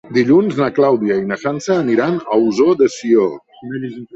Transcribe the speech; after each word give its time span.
Dilluns 0.15 0.55
na 0.61 0.69
Clàudia 0.77 1.17
i 1.23 1.27
na 1.33 1.37
Sança 1.43 1.71
aniran 1.83 2.17
a 2.23 2.39
Ossó 2.47 2.69
de 2.83 2.91
Sió. 2.99 3.29